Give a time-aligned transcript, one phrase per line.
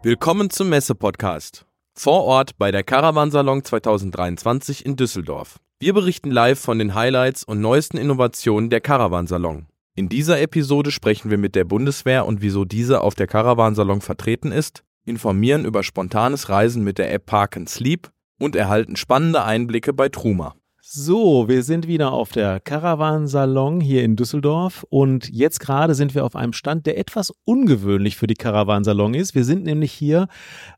[0.00, 1.66] Willkommen zum Messe-Podcast.
[1.92, 5.58] Vor Ort bei der Caravansalon 2023 in Düsseldorf.
[5.80, 9.66] Wir berichten live von den Highlights und neuesten Innovationen der Caravansalon.
[9.96, 14.52] In dieser Episode sprechen wir mit der Bundeswehr und wieso diese auf der Caravansalon vertreten
[14.52, 18.08] ist, informieren über spontanes Reisen mit der App Park and Sleep
[18.38, 20.54] und erhalten spannende Einblicke bei Truma.
[20.90, 26.24] So, wir sind wieder auf der Caravansalon hier in Düsseldorf und jetzt gerade sind wir
[26.24, 29.34] auf einem Stand, der etwas ungewöhnlich für die Caravansalon ist.
[29.34, 30.28] Wir sind nämlich hier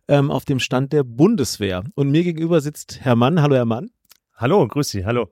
[0.09, 3.41] ähm, auf dem Stand der Bundeswehr und mir gegenüber sitzt Herr Mann.
[3.41, 3.91] Hallo, Herr Mann.
[4.35, 5.29] Hallo, grüß Sie, hallo.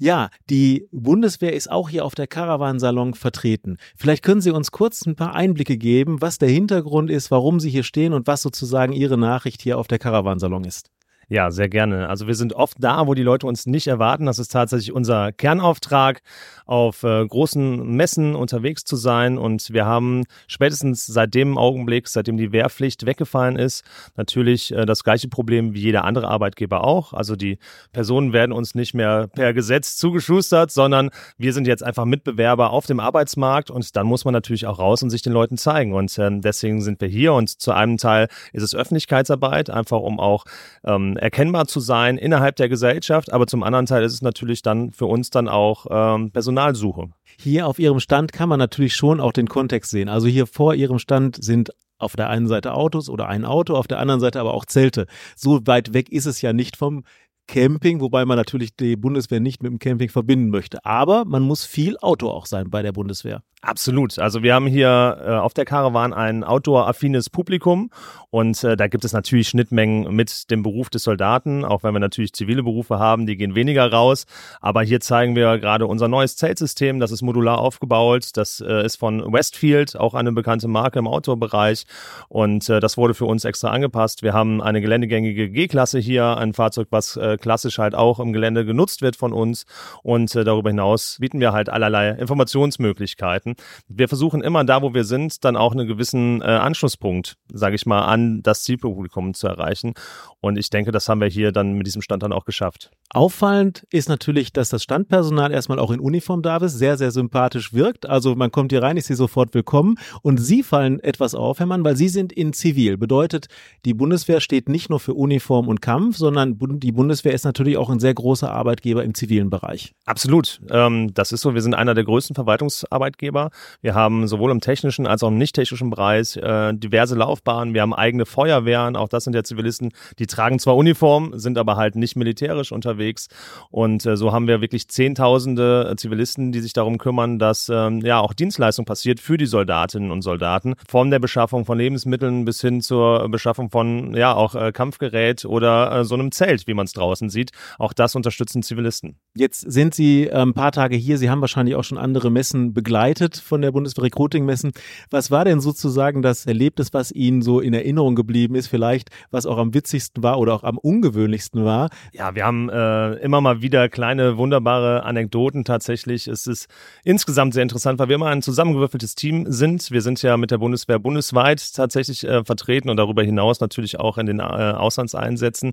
[0.00, 3.76] Ja, die Bundeswehr ist auch hier auf der Caravansalon vertreten.
[3.96, 7.70] Vielleicht können Sie uns kurz ein paar Einblicke geben, was der Hintergrund ist, warum Sie
[7.70, 10.90] hier stehen und was sozusagen Ihre Nachricht hier auf der Caravansalon ist.
[11.28, 12.08] Ja, sehr gerne.
[12.08, 14.26] Also wir sind oft da, wo die Leute uns nicht erwarten.
[14.26, 16.22] Das ist tatsächlich unser Kernauftrag,
[16.66, 19.38] auf äh, großen Messen unterwegs zu sein.
[19.38, 23.84] Und wir haben spätestens seit dem Augenblick, seitdem die Wehrpflicht weggefallen ist,
[24.16, 27.12] natürlich äh, das gleiche Problem wie jeder andere Arbeitgeber auch.
[27.12, 27.58] Also die
[27.92, 32.86] Personen werden uns nicht mehr per Gesetz zugeschustert, sondern wir sind jetzt einfach Mitbewerber auf
[32.86, 33.70] dem Arbeitsmarkt.
[33.70, 35.92] Und dann muss man natürlich auch raus und sich den Leuten zeigen.
[35.92, 37.32] Und äh, deswegen sind wir hier.
[37.32, 40.44] Und zu einem Teil ist es Öffentlichkeitsarbeit, einfach um auch
[40.84, 44.92] ähm, erkennbar zu sein innerhalb der Gesellschaft, aber zum anderen Teil ist es natürlich dann
[44.92, 47.08] für uns dann auch ähm, Personalsuche.
[47.38, 50.08] Hier auf Ihrem Stand kann man natürlich schon auch den Kontext sehen.
[50.08, 53.86] Also hier vor Ihrem Stand sind auf der einen Seite Autos oder ein Auto, auf
[53.86, 55.06] der anderen Seite aber auch Zelte.
[55.34, 57.04] So weit weg ist es ja nicht vom
[57.46, 60.84] Camping, wobei man natürlich die Bundeswehr nicht mit dem Camping verbinden möchte.
[60.84, 63.42] Aber man muss viel Auto auch sein bei der Bundeswehr.
[63.66, 64.20] Absolut.
[64.20, 67.90] Also wir haben hier äh, auf der Caravan ein outdoor-affines Publikum
[68.30, 71.98] und äh, da gibt es natürlich Schnittmengen mit dem Beruf des Soldaten, auch wenn wir
[71.98, 74.26] natürlich zivile Berufe haben, die gehen weniger raus.
[74.60, 79.00] Aber hier zeigen wir gerade unser neues Zeltsystem, das ist modular aufgebaut, das äh, ist
[79.00, 81.86] von Westfield, auch eine bekannte Marke im Outdoor-Bereich
[82.28, 84.22] und äh, das wurde für uns extra angepasst.
[84.22, 88.64] Wir haben eine geländegängige G-Klasse hier, ein Fahrzeug, was äh, klassisch halt auch im Gelände
[88.64, 89.66] genutzt wird von uns
[90.04, 93.55] und äh, darüber hinaus bieten wir halt allerlei Informationsmöglichkeiten.
[93.88, 97.86] Wir versuchen immer da, wo wir sind, dann auch einen gewissen äh, Anschlusspunkt, sage ich
[97.86, 99.94] mal, an das Zielpublikum zu erreichen.
[100.40, 102.90] Und ich denke, das haben wir hier dann mit diesem Stand dann auch geschafft.
[103.10, 107.72] Auffallend ist natürlich, dass das Standpersonal erstmal auch in Uniform da ist, sehr, sehr sympathisch
[107.72, 108.06] wirkt.
[108.06, 109.96] Also man kommt hier rein, ist hier sofort willkommen.
[110.22, 112.96] Und Sie fallen etwas auf, Herr Mann, weil Sie sind in Zivil.
[112.96, 113.46] Bedeutet,
[113.84, 117.90] die Bundeswehr steht nicht nur für Uniform und Kampf, sondern die Bundeswehr ist natürlich auch
[117.90, 119.92] ein sehr großer Arbeitgeber im zivilen Bereich.
[120.04, 120.60] Absolut.
[120.70, 121.54] Ähm, das ist so.
[121.54, 123.35] Wir sind einer der größten Verwaltungsarbeitgeber.
[123.80, 127.74] Wir haben sowohl im technischen als auch im nicht-technischen Bereich äh, diverse Laufbahnen.
[127.74, 128.96] Wir haben eigene Feuerwehren.
[128.96, 133.28] Auch das sind ja Zivilisten, die tragen zwar Uniform, sind aber halt nicht militärisch unterwegs.
[133.70, 138.20] Und äh, so haben wir wirklich Zehntausende Zivilisten, die sich darum kümmern, dass ähm, ja
[138.20, 140.74] auch Dienstleistung passiert für die Soldatinnen und Soldaten.
[140.88, 146.00] Von der Beschaffung von Lebensmitteln bis hin zur Beschaffung von ja auch äh, Kampfgerät oder
[146.00, 147.50] äh, so einem Zelt, wie man es draußen sieht.
[147.78, 149.18] Auch das unterstützen Zivilisten.
[149.34, 151.18] Jetzt sind Sie äh, ein paar Tage hier.
[151.18, 154.72] Sie haben wahrscheinlich auch schon andere Messen begleitet von der Bundeswehr Recruiting Messen.
[155.10, 158.68] Was war denn sozusagen das Erlebnis, was Ihnen so in Erinnerung geblieben ist?
[158.68, 161.90] Vielleicht, was auch am witzigsten war oder auch am ungewöhnlichsten war?
[162.12, 166.28] Ja, wir haben äh, immer mal wieder kleine, wunderbare Anekdoten tatsächlich.
[166.28, 166.68] Es ist
[167.04, 169.90] insgesamt sehr interessant, weil wir immer ein zusammengewürfeltes Team sind.
[169.90, 174.18] Wir sind ja mit der Bundeswehr bundesweit tatsächlich äh, vertreten und darüber hinaus natürlich auch
[174.18, 175.72] in den äh, Auslandseinsätzen.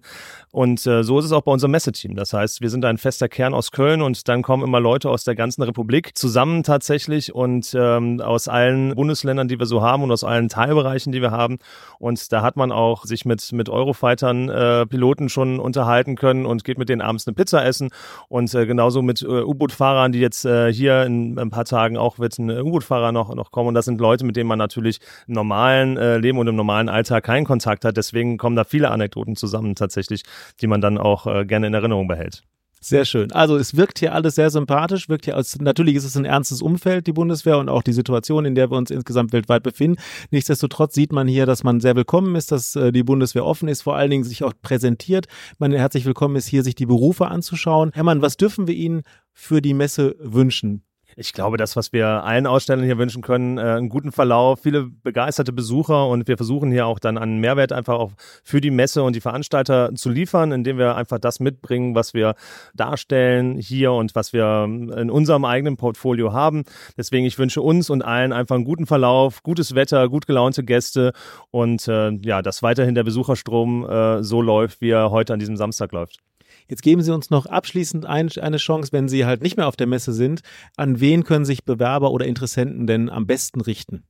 [0.51, 2.15] Und äh, so ist es auch bei unserem Messeteam.
[2.15, 5.23] Das heißt, wir sind ein fester Kern aus Köln und dann kommen immer Leute aus
[5.23, 10.11] der ganzen Republik zusammen tatsächlich und ähm, aus allen Bundesländern, die wir so haben und
[10.11, 11.59] aus allen Teilbereichen, die wir haben.
[11.99, 16.63] Und da hat man auch sich mit, mit Eurofightern, äh, Piloten schon unterhalten können und
[16.63, 17.89] geht mit denen abends eine Pizza essen.
[18.29, 22.17] Und äh, genauso mit äh, U-Boot-Fahrern, die jetzt äh, hier in ein paar Tagen auch
[22.19, 23.69] wird ein U-Boot-Fahrer noch, noch kommen.
[23.69, 26.89] Und das sind Leute, mit denen man natürlich im normalen äh, Leben und im normalen
[26.89, 27.97] Alltag keinen Kontakt hat.
[27.97, 30.23] Deswegen kommen da viele Anekdoten zusammen tatsächlich,
[30.61, 32.43] die man dann auch äh, gerne in Erinnerung behält.
[32.85, 33.31] Sehr schön.
[33.31, 36.61] Also es wirkt hier alles sehr sympathisch, wirkt hier als, natürlich ist es ein ernstes
[36.61, 40.01] Umfeld, die Bundeswehr und auch die Situation, in der wir uns insgesamt weltweit befinden.
[40.31, 43.83] Nichtsdestotrotz sieht man hier, dass man sehr willkommen ist, dass äh, die Bundeswehr offen ist,
[43.83, 45.27] vor allen Dingen sich auch präsentiert.
[45.59, 47.91] Man herzlich willkommen ist, hier sich die Berufe anzuschauen.
[47.93, 50.83] Hermann, was dürfen wir Ihnen für die Messe wünschen?
[51.15, 54.83] Ich glaube, das, was wir allen Ausstellern hier wünschen können, äh, einen guten Verlauf, viele
[54.83, 58.11] begeisterte Besucher und wir versuchen hier auch dann einen Mehrwert einfach auch
[58.43, 62.35] für die Messe und die Veranstalter zu liefern, indem wir einfach das mitbringen, was wir
[62.73, 66.63] darstellen hier und was wir in unserem eigenen Portfolio haben.
[66.97, 71.13] Deswegen, ich wünsche uns und allen einfach einen guten Verlauf, gutes Wetter, gut gelaunte Gäste
[71.51, 75.57] und äh, ja, dass weiterhin der Besucherstrom äh, so läuft, wie er heute an diesem
[75.57, 76.19] Samstag läuft.
[76.67, 79.75] Jetzt geben Sie uns noch abschließend ein, eine Chance, wenn Sie halt nicht mehr auf
[79.75, 80.41] der Messe sind.
[80.77, 84.03] An wen können sich Bewerber oder Interessenten denn am besten richten?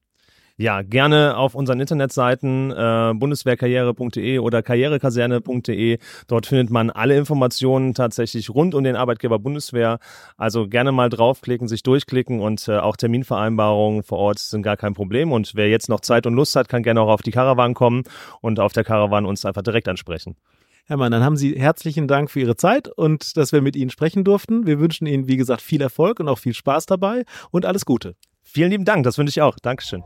[0.56, 5.98] Ja, gerne auf unseren Internetseiten äh, bundeswehrkarriere.de oder karrierekaserne.de.
[6.28, 9.98] Dort findet man alle Informationen tatsächlich rund um den Arbeitgeber Bundeswehr.
[10.38, 14.94] Also gerne mal draufklicken, sich durchklicken und äh, auch Terminvereinbarungen vor Ort sind gar kein
[14.94, 15.32] Problem.
[15.32, 18.04] Und wer jetzt noch Zeit und Lust hat, kann gerne auch auf die Caravan kommen
[18.40, 20.36] und auf der Caravan uns einfach direkt ansprechen.
[20.86, 23.90] Herr Mann, dann haben Sie herzlichen Dank für Ihre Zeit und dass wir mit Ihnen
[23.90, 24.66] sprechen durften.
[24.66, 28.16] Wir wünschen Ihnen, wie gesagt, viel Erfolg und auch viel Spaß dabei und alles Gute.
[28.42, 29.58] Vielen lieben Dank, das wünsche ich auch.
[29.60, 30.04] Dankeschön.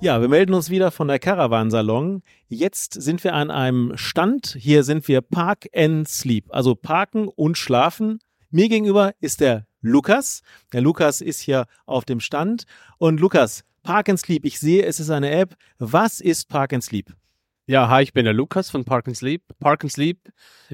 [0.00, 2.22] Ja, wir melden uns wieder von der Caravansalon.
[2.48, 4.56] Jetzt sind wir an einem Stand.
[4.56, 8.20] Hier sind wir Park and Sleep, also parken und schlafen.
[8.50, 10.42] Mir gegenüber ist der Lukas.
[10.72, 12.64] Der Lukas ist hier auf dem Stand.
[12.98, 15.56] Und Lukas, Park and Sleep, ich sehe, es ist eine App.
[15.78, 17.12] Was ist Park and Sleep?
[17.68, 19.42] Ja, hi, ich bin der Lukas von Park and Sleep.
[19.58, 20.28] Park and Sleep,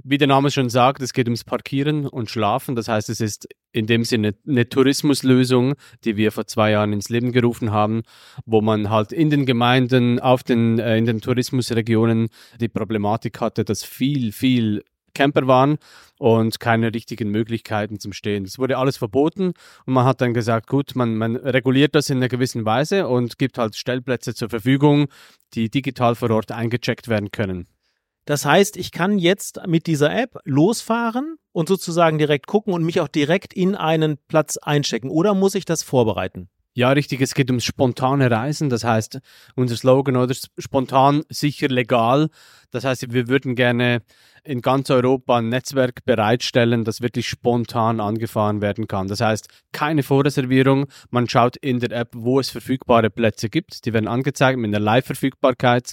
[0.05, 2.77] wie der Name schon sagt, es geht ums Parkieren und Schlafen.
[2.77, 5.73] Das heißt, es ist in dem Sinne eine Tourismuslösung,
[6.05, 8.03] die wir vor zwei Jahren ins Leben gerufen haben,
[8.45, 12.29] wo man halt in den Gemeinden, auf den, äh, in den Tourismusregionen
[12.61, 14.83] die Problematik hatte, dass viel, viel
[15.15, 15.79] Camper waren
[16.19, 18.45] und keine richtigen Möglichkeiten zum Stehen.
[18.45, 19.55] Es wurde alles verboten
[19.87, 23.39] und man hat dann gesagt, gut, man, man reguliert das in einer gewissen Weise und
[23.39, 25.09] gibt halt Stellplätze zur Verfügung,
[25.55, 27.67] die digital vor Ort eingecheckt werden können.
[28.25, 33.01] Das heißt, ich kann jetzt mit dieser App losfahren und sozusagen direkt gucken und mich
[33.01, 35.11] auch direkt in einen Platz einchecken.
[35.11, 36.49] Oder muss ich das vorbereiten?
[36.75, 38.71] Ja, richtig, es geht ums spontane Reisen.
[38.71, 39.21] Das heißt,
[39.57, 42.31] unser Slogan oder spontan, sicher, legal.
[42.71, 44.01] Das heißt, wir würden gerne
[44.43, 49.07] in ganz Europa ein Netzwerk bereitstellen, das wirklich spontan angefahren werden kann.
[49.07, 50.87] Das heißt, keine Vorreservierung.
[51.11, 53.85] Man schaut in der App, wo es verfügbare Plätze gibt.
[53.85, 55.93] Die werden angezeigt mit einer Live-Verfügbarkeit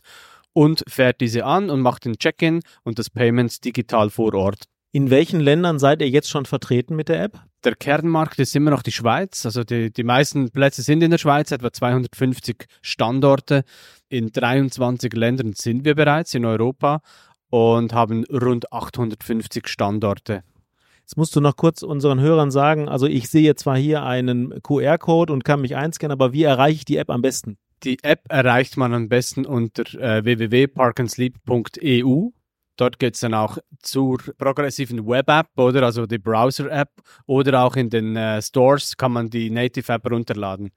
[0.53, 4.63] und fährt diese an und macht den Check-in und das Payment digital vor Ort.
[4.91, 7.39] In welchen Ländern seid ihr jetzt schon vertreten mit der App?
[7.63, 9.45] Der Kernmarkt ist immer noch die Schweiz.
[9.45, 13.65] Also die, die meisten Plätze sind in der Schweiz, etwa 250 Standorte.
[14.07, 17.03] In 23 Ländern sind wir bereits in Europa
[17.51, 20.43] und haben rund 850 Standorte.
[21.01, 25.31] Jetzt musst du noch kurz unseren Hörern sagen, also ich sehe zwar hier einen QR-Code
[25.33, 27.59] und kann mich einscannen, aber wie erreiche ich die App am besten?
[27.83, 32.29] Die App erreicht man am besten unter äh, www.parkandsleep.eu
[32.79, 36.89] Dort geht es dann auch zur progressiven Web-App oder also die Browser-App
[37.25, 40.69] oder auch in den äh, Stores kann man die Native-App runterladen.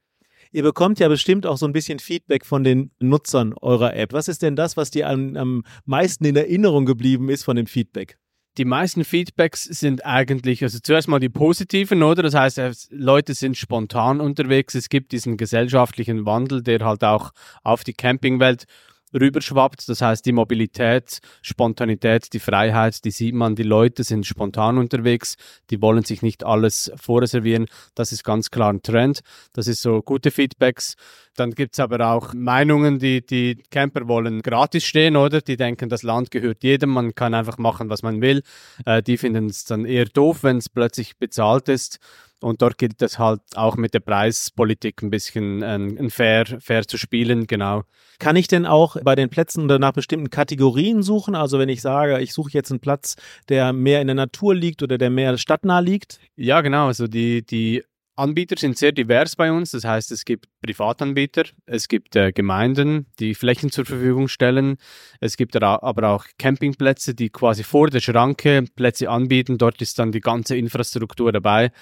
[0.50, 4.12] Ihr bekommt ja bestimmt auch so ein bisschen Feedback von den Nutzern eurer App.
[4.12, 7.66] Was ist denn das, was dir am, am meisten in Erinnerung geblieben ist von dem
[7.66, 8.19] Feedback?
[8.58, 12.22] die meisten Feedbacks sind eigentlich, also zuerst mal die positiven, oder?
[12.22, 14.75] Das heißt, Leute sind spontan unterwegs.
[14.75, 17.31] Es gibt diesen gesellschaftlichen Wandel, der halt auch
[17.62, 18.66] auf die Campingwelt
[19.12, 19.88] rüberschwappt.
[19.88, 25.36] Das heißt, die Mobilität, Spontanität, die Freiheit, die sieht man, die Leute sind spontan unterwegs,
[25.70, 27.66] die wollen sich nicht alles vorreservieren.
[27.94, 29.20] Das ist ganz klar ein Trend.
[29.52, 30.96] Das ist so gute Feedbacks.
[31.37, 35.40] Dann gibt's aber auch Meinungen, die, die Camper wollen gratis stehen, oder?
[35.40, 38.43] Die denken, das Land gehört jedem, man kann einfach machen, was man will.
[38.84, 41.99] Äh, die finden es dann eher doof, wenn es plötzlich bezahlt ist.
[42.43, 46.99] Und dort gilt es halt auch mit der Preispolitik ein bisschen äh, fair, fair zu
[46.99, 47.84] spielen, genau.
[48.19, 51.34] Kann ich denn auch bei den Plätzen oder nach bestimmten Kategorien suchen?
[51.34, 53.17] Also wenn ich sage, ich suche jetzt einen Platz,
[53.49, 56.19] der mehr in der Natur liegt oder der mehr stadtnah liegt?
[56.37, 56.87] Ja, genau.
[56.88, 59.70] Also die, die Anbieter sind sehr divers bei uns.
[59.70, 64.76] Das heißt, es gibt Privatanbieter, es gibt äh, Gemeinden, die Flächen zur Verfügung stellen.
[65.20, 69.56] Es gibt aber auch Campingplätze, die quasi vor der Schranke Plätze anbieten.
[69.58, 71.72] Dort ist dann die ganze Infrastruktur dabei.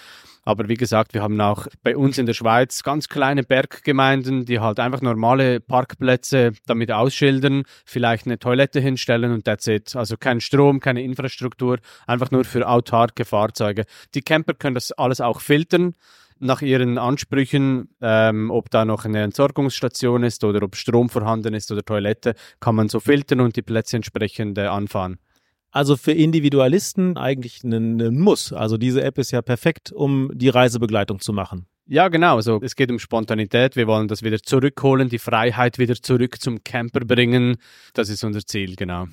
[0.51, 4.59] Aber wie gesagt, wir haben auch bei uns in der Schweiz ganz kleine Berggemeinden, die
[4.59, 9.95] halt einfach normale Parkplätze damit ausschildern, vielleicht eine Toilette hinstellen und that's it.
[9.95, 11.79] Also kein Strom, keine Infrastruktur,
[12.09, 13.85] einfach nur für autarke Fahrzeuge.
[14.17, 15.95] Die Camper können das alles auch filtern
[16.41, 21.71] nach ihren Ansprüchen, ähm, ob da noch eine Entsorgungsstation ist oder ob Strom vorhanden ist
[21.71, 25.21] oder Toilette, kann man so filtern und die Plätze entsprechend äh, anfahren.
[25.71, 28.53] Also für Individualisten eigentlich ein, ein Muss.
[28.53, 31.67] Also diese App ist ja perfekt, um die Reisebegleitung zu machen.
[31.87, 32.37] Ja, genau.
[32.37, 33.77] Also es geht um Spontanität.
[33.77, 37.57] Wir wollen das wieder zurückholen, die Freiheit wieder zurück zum Camper bringen.
[37.95, 39.07] Das ist unser Ziel, genau.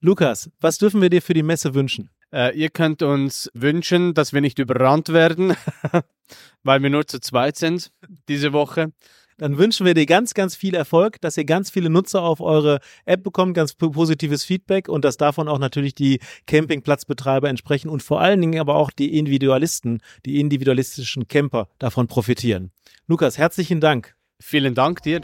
[0.00, 2.10] Lukas, was dürfen wir dir für die Messe wünschen?
[2.32, 5.54] Äh, ihr könnt uns wünschen, dass wir nicht überrannt werden,
[6.64, 7.92] weil wir nur zu zweit sind
[8.28, 8.92] diese Woche
[9.38, 12.80] dann wünschen wir dir ganz, ganz viel Erfolg, dass ihr ganz viele Nutzer auf eure
[13.04, 18.20] App bekommt, ganz positives Feedback und dass davon auch natürlich die Campingplatzbetreiber entsprechen und vor
[18.20, 22.70] allen Dingen aber auch die Individualisten, die individualistischen Camper davon profitieren.
[23.06, 24.14] Lukas, herzlichen Dank.
[24.40, 25.22] Vielen Dank dir.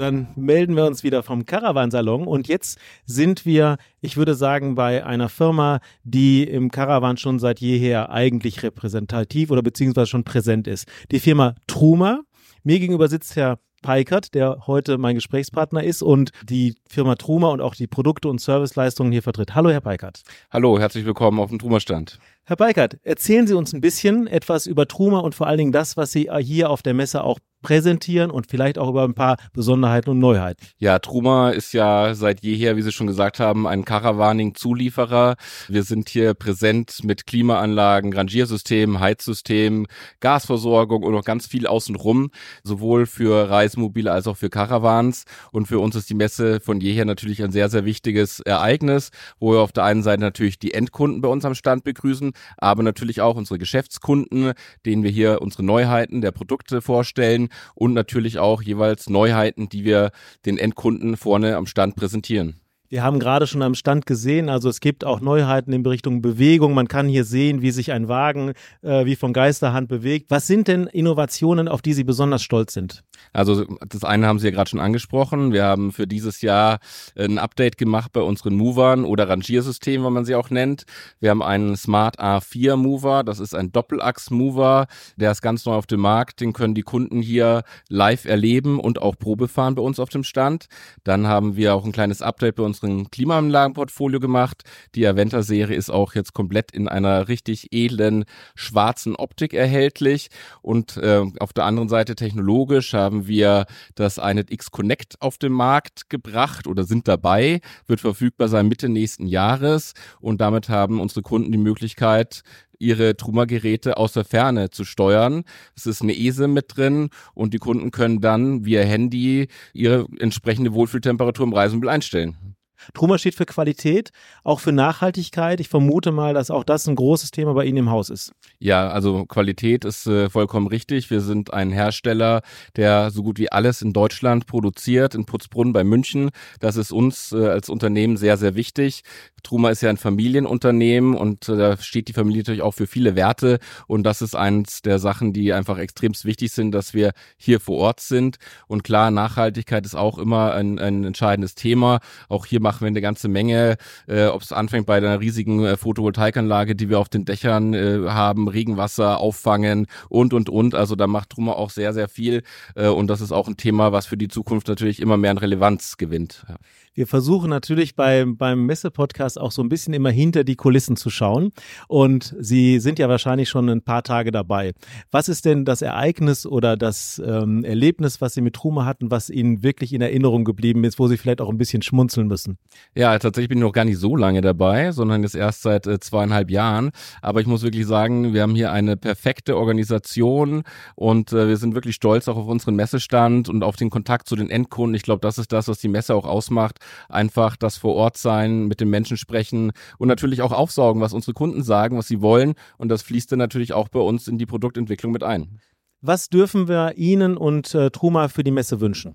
[0.00, 5.04] Dann melden wir uns wieder vom Caravansalon und jetzt sind wir, ich würde sagen, bei
[5.04, 10.88] einer Firma, die im Caravan schon seit jeher eigentlich repräsentativ oder beziehungsweise schon präsent ist.
[11.10, 12.22] Die Firma Truma.
[12.64, 17.60] Mir gegenüber sitzt Herr Peikert, der heute mein Gesprächspartner ist und die Firma Truma und
[17.60, 19.54] auch die Produkte und Serviceleistungen hier vertritt.
[19.54, 20.22] Hallo, Herr Peikert.
[20.50, 22.18] Hallo, herzlich willkommen auf dem Truma-Stand.
[22.44, 25.96] Herr Peikert, erzählen Sie uns ein bisschen etwas über Truma und vor allen Dingen das,
[25.96, 30.10] was Sie hier auf der Messe auch präsentieren und vielleicht auch über ein paar Besonderheiten
[30.10, 30.66] und Neuheiten.
[30.78, 35.36] Ja, Truma ist ja seit jeher, wie Sie schon gesagt haben, ein Caravaning-Zulieferer.
[35.68, 39.86] Wir sind hier präsent mit Klimaanlagen, Rangiersystemen, Heizsystemen,
[40.20, 42.30] Gasversorgung und noch ganz viel außenrum,
[42.62, 45.24] sowohl für Reisemobile als auch für Caravans.
[45.52, 49.52] Und für uns ist die Messe von jeher natürlich ein sehr, sehr wichtiges Ereignis, wo
[49.52, 53.20] wir auf der einen Seite natürlich die Endkunden bei uns am Stand begrüßen, aber natürlich
[53.20, 54.52] auch unsere Geschäftskunden,
[54.86, 60.10] denen wir hier unsere Neuheiten der Produkte vorstellen und natürlich auch jeweils Neuheiten, die wir
[60.46, 62.60] den Endkunden vorne am Stand präsentieren.
[62.92, 66.74] Wir haben gerade schon am Stand gesehen, also es gibt auch Neuheiten in Richtung Bewegung.
[66.74, 70.28] Man kann hier sehen, wie sich ein Wagen äh, wie von Geisterhand bewegt.
[70.28, 73.04] Was sind denn Innovationen, auf die Sie besonders stolz sind?
[73.32, 75.52] Also das eine haben Sie ja gerade schon angesprochen.
[75.52, 76.80] Wir haben für dieses Jahr
[77.16, 80.82] ein Update gemacht bei unseren Movern oder Rangiersystemen, wie man sie auch nennt.
[81.20, 83.22] Wir haben einen Smart A4 Mover.
[83.22, 84.88] Das ist ein Doppelachs-Mover.
[85.14, 86.40] Der ist ganz neu auf dem Markt.
[86.40, 90.24] Den können die Kunden hier live erleben und auch Probe fahren bei uns auf dem
[90.24, 90.66] Stand.
[91.04, 94.62] Dann haben wir auch ein kleines Update bei uns unserem Klimaanlagenportfolio gemacht.
[94.94, 100.28] Die Aventa-Serie ist auch jetzt komplett in einer richtig edlen schwarzen Optik erhältlich.
[100.62, 105.52] Und äh, auf der anderen Seite technologisch haben wir das Inet X Connect auf den
[105.52, 109.94] Markt gebracht oder sind dabei, wird verfügbar sein Mitte nächsten Jahres.
[110.20, 112.42] Und damit haben unsere Kunden die Möglichkeit,
[112.80, 115.44] ihre Truma-Geräte aus der Ferne zu steuern.
[115.76, 120.72] Es ist eine ESE mit drin und die Kunden können dann via Handy ihre entsprechende
[120.72, 122.56] Wohlfühltemperatur im Reisemobil einstellen.
[122.94, 124.10] Truma steht für Qualität,
[124.44, 125.60] auch für Nachhaltigkeit.
[125.60, 128.32] Ich vermute mal, dass auch das ein großes Thema bei Ihnen im Haus ist.
[128.58, 131.10] Ja, also Qualität ist äh, vollkommen richtig.
[131.10, 132.42] Wir sind ein Hersteller,
[132.76, 136.30] der so gut wie alles in Deutschland produziert, in Putzbrunn bei München.
[136.60, 139.02] Das ist uns äh, als Unternehmen sehr, sehr wichtig.
[139.42, 143.16] Truma ist ja ein Familienunternehmen und äh, da steht die Familie natürlich auch für viele
[143.16, 143.58] Werte.
[143.86, 147.78] Und das ist eins der Sachen, die einfach extremst wichtig sind, dass wir hier vor
[147.78, 148.36] Ort sind.
[148.66, 152.00] Und klar, Nachhaltigkeit ist auch immer ein, ein entscheidendes Thema.
[152.28, 155.76] Auch hier machen wir eine ganze Menge, äh, ob es anfängt bei einer riesigen äh,
[155.76, 160.76] Photovoltaikanlage, die wir auf den Dächern äh, haben, Regenwasser auffangen und, und, und.
[160.76, 162.44] Also da macht Truma auch sehr, sehr viel.
[162.76, 165.38] Äh, und das ist auch ein Thema, was für die Zukunft natürlich immer mehr an
[165.38, 166.44] Relevanz gewinnt.
[166.48, 166.56] Ja.
[166.94, 171.08] Wir versuchen natürlich bei, beim Messe-Podcast auch so ein bisschen immer hinter die Kulissen zu
[171.08, 171.50] schauen.
[171.88, 174.74] Und Sie sind ja wahrscheinlich schon ein paar Tage dabei.
[175.10, 179.30] Was ist denn das Ereignis oder das ähm, Erlebnis, was Sie mit Truma hatten, was
[179.30, 182.58] Ihnen wirklich in Erinnerung geblieben ist, wo Sie vielleicht auch ein bisschen schmunzeln müssen?
[182.94, 186.00] Ja, tatsächlich bin ich noch gar nicht so lange dabei, sondern jetzt erst seit äh,
[186.00, 186.90] zweieinhalb Jahren.
[187.22, 190.64] Aber ich muss wirklich sagen, wir haben hier eine perfekte Organisation
[190.96, 194.34] und äh, wir sind wirklich stolz auch auf unseren Messestand und auf den Kontakt zu
[194.34, 194.94] den Endkunden.
[194.94, 198.66] Ich glaube, das ist das, was die Messe auch ausmacht einfach das vor Ort sein,
[198.66, 202.54] mit den Menschen sprechen und natürlich auch aufsaugen, was unsere Kunden sagen, was sie wollen.
[202.76, 205.60] Und das fließt dann natürlich auch bei uns in die Produktentwicklung mit ein.
[206.00, 209.14] Was dürfen wir Ihnen und äh, Truma für die Messe wünschen?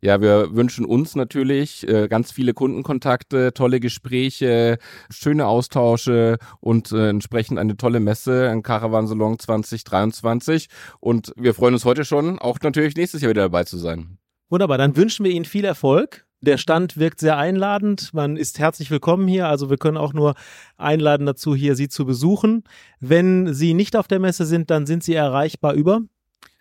[0.00, 4.78] Ja, wir wünschen uns natürlich äh, ganz viele Kundenkontakte, tolle Gespräche,
[5.10, 10.68] schöne Austausche und äh, entsprechend eine tolle Messe, ein Caravansalon 2023.
[11.00, 14.18] Und wir freuen uns heute schon, auch natürlich nächstes Jahr wieder dabei zu sein.
[14.50, 18.12] Wunderbar, dann wünschen wir Ihnen viel Erfolg der Stand wirkt sehr einladend.
[18.12, 19.48] Man ist herzlich willkommen hier.
[19.48, 20.34] Also wir können auch nur
[20.76, 22.64] einladen dazu, hier Sie zu besuchen.
[23.00, 26.02] Wenn Sie nicht auf der Messe sind, dann sind Sie erreichbar über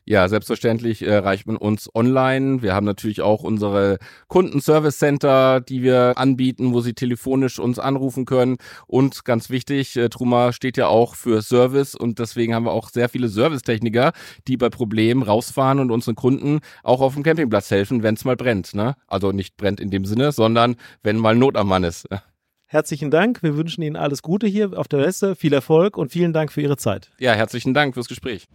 [0.06, 2.62] ja, selbstverständlich äh, erreicht man uns online.
[2.62, 8.26] Wir haben natürlich auch unsere Kundenservice Center, die wir anbieten, wo Sie telefonisch uns anrufen
[8.26, 8.58] können.
[8.86, 12.90] Und ganz wichtig, äh, Truma steht ja auch für Service und deswegen haben wir auch
[12.90, 14.12] sehr viele Servicetechniker,
[14.48, 18.36] die bei Problemen rausfahren und unseren Kunden auch auf dem Campingplatz helfen, wenn es mal
[18.36, 18.74] brennt.
[18.74, 18.96] Ne?
[19.08, 22.08] Also nicht brennt in dem Sinne, sondern wenn mal Not am Mann ist.
[22.66, 23.44] Herzlichen Dank.
[23.44, 26.60] Wir wünschen Ihnen alles Gute hier auf der Messe, viel Erfolg und vielen Dank für
[26.60, 27.12] Ihre Zeit.
[27.20, 28.48] Ja, herzlichen Dank fürs Gespräch.